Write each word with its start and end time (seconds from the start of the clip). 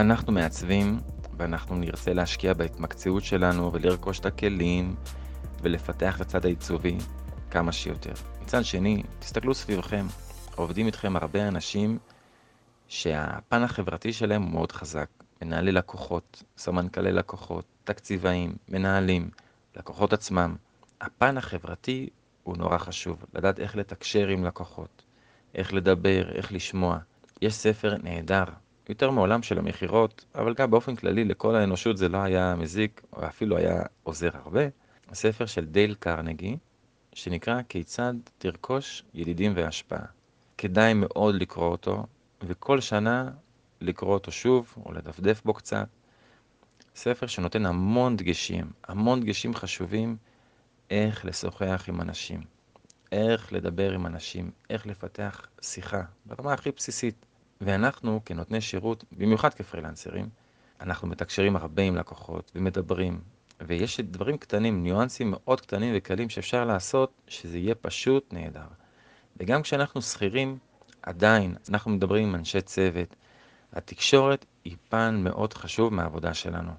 אנחנו 0.00 0.32
מעצבים, 0.32 1.00
ואנחנו 1.36 1.76
נרצה 1.76 2.12
להשקיע 2.12 2.54
בהתמקצעות 2.54 3.24
שלנו 3.24 3.72
ולרכוש 3.72 4.18
את 4.20 4.26
הכלים 4.26 4.96
ולפתח 5.62 6.16
את 6.16 6.20
הצד 6.20 6.44
העיצובי 6.44 6.98
כמה 7.50 7.72
שיותר. 7.72 8.12
מצד 8.42 8.64
שני, 8.64 9.02
תסתכלו 9.18 9.54
סביבכם, 9.54 10.06
עובדים 10.56 10.86
איתכם 10.86 11.16
הרבה 11.16 11.48
אנשים 11.48 11.98
שהפן 12.88 13.62
החברתי 13.62 14.12
שלהם 14.12 14.42
הוא 14.42 14.50
מאוד 14.50 14.72
חזק. 14.72 15.08
מנהלי 15.42 15.72
לקוחות, 15.72 16.42
סמנכ"לי 16.56 17.12
לקוחות, 17.12 17.64
תקציבאים, 17.84 18.56
מנהלים, 18.68 19.30
לקוחות 19.76 20.12
עצמם. 20.12 20.56
הפן 21.00 21.38
החברתי 21.38 22.08
הוא 22.42 22.56
נורא 22.56 22.78
חשוב, 22.78 23.24
לדעת 23.34 23.60
איך 23.60 23.76
לתקשר 23.76 24.28
עם 24.28 24.44
לקוחות, 24.44 25.02
איך 25.54 25.74
לדבר, 25.74 26.32
איך 26.34 26.52
לשמוע. 26.52 26.98
יש 27.42 27.54
ספר 27.54 27.96
נהדר, 28.02 28.44
יותר 28.88 29.10
מעולם 29.10 29.42
של 29.42 29.58
המכירות, 29.58 30.24
אבל 30.34 30.54
גם 30.54 30.70
באופן 30.70 30.96
כללי 30.96 31.24
לכל 31.24 31.54
האנושות 31.54 31.96
זה 31.96 32.08
לא 32.08 32.18
היה 32.18 32.54
מזיק, 32.58 33.02
או 33.12 33.26
אפילו 33.26 33.56
היה 33.56 33.82
עוזר 34.02 34.30
הרבה. 34.34 34.62
הספר 35.08 35.46
של 35.46 35.64
דייל 35.64 35.94
קרנגי, 35.94 36.56
שנקרא 37.12 37.60
כיצד 37.68 38.14
תרכוש 38.38 39.04
ידידים 39.14 39.52
והשפעה. 39.56 40.04
כדאי 40.58 40.94
מאוד 40.94 41.34
לקרוא 41.34 41.68
אותו, 41.68 42.06
וכל 42.42 42.80
שנה 42.80 43.30
לקרוא 43.80 44.14
אותו 44.14 44.32
שוב, 44.32 44.74
או 44.86 44.92
לדפדף 44.92 45.42
בו 45.44 45.54
קצת. 45.54 45.88
ספר 46.96 47.26
שנותן 47.26 47.66
המון 47.66 48.16
דגשים, 48.16 48.70
המון 48.88 49.20
דגשים 49.20 49.54
חשובים 49.54 50.16
איך 50.90 51.24
לשוחח 51.24 51.84
עם 51.88 52.00
אנשים, 52.00 52.40
איך 53.12 53.52
לדבר 53.52 53.92
עם 53.92 54.06
אנשים, 54.06 54.50
איך 54.70 54.86
לפתח 54.86 55.46
שיחה, 55.62 56.02
ברמה 56.26 56.52
הכי 56.52 56.70
בסיסית. 56.70 57.26
ואנחנו, 57.60 58.20
כנותני 58.24 58.60
שירות, 58.60 59.04
במיוחד 59.12 59.54
כפרילנסרים, 59.54 60.28
אנחנו 60.80 61.08
מתקשרים 61.08 61.56
הרבה 61.56 61.82
עם 61.82 61.96
לקוחות 61.96 62.52
ומדברים, 62.54 63.20
ויש 63.60 64.00
דברים 64.00 64.38
קטנים, 64.38 64.82
ניואנסים 64.82 65.30
מאוד 65.30 65.60
קטנים 65.60 65.94
וקלים 65.96 66.28
שאפשר 66.28 66.64
לעשות, 66.64 67.12
שזה 67.28 67.58
יהיה 67.58 67.74
פשוט 67.74 68.32
נהדר. 68.32 68.66
וגם 69.36 69.62
כשאנחנו 69.62 70.02
שכירים, 70.02 70.58
עדיין, 71.02 71.54
אנחנו 71.68 71.90
מדברים 71.90 72.28
עם 72.28 72.34
אנשי 72.34 72.60
צוות. 72.60 73.16
התקשורת 73.72 74.44
היא 74.64 74.76
פן 74.88 75.20
מאוד 75.24 75.54
חשוב 75.54 75.94
מהעבודה 75.94 76.34
שלנו. 76.34 76.72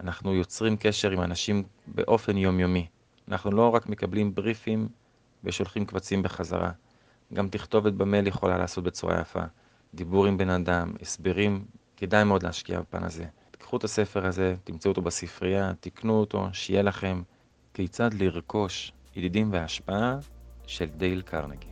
אנחנו 0.00 0.34
יוצרים 0.34 0.76
קשר 0.76 1.10
עם 1.10 1.20
אנשים 1.20 1.62
באופן 1.86 2.36
יומיומי. 2.36 2.86
אנחנו 3.28 3.50
לא 3.50 3.68
רק 3.68 3.86
מקבלים 3.86 4.34
בריפים 4.34 4.88
ושולחים 5.44 5.86
קבצים 5.86 6.22
בחזרה. 6.22 6.70
גם 7.34 7.48
תכתובת 7.48 7.92
במייל 7.92 8.26
יכולה 8.26 8.58
לעשות 8.58 8.84
בצורה 8.84 9.20
יפה. 9.20 9.42
דיבור 9.94 10.26
עם 10.26 10.38
בן 10.38 10.50
אדם, 10.50 10.92
הסברים, 11.02 11.64
כדאי 11.96 12.24
מאוד 12.24 12.42
להשקיע 12.42 12.80
בפן 12.80 13.04
הזה. 13.04 13.24
תיקחו 13.50 13.76
את 13.76 13.84
הספר 13.84 14.26
הזה, 14.26 14.54
תמצאו 14.64 14.90
אותו 14.90 15.02
בספרייה, 15.02 15.72
תקנו 15.80 16.12
אותו, 16.12 16.48
שיהיה 16.52 16.82
לכם 16.82 17.22
כיצד 17.74 18.14
לרכוש 18.14 18.92
ידידים 19.16 19.52
והשפעה 19.52 20.16
של 20.66 20.86
דייל 20.86 21.22
קרנגי. 21.22 21.71